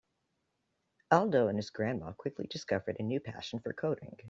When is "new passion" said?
3.03-3.59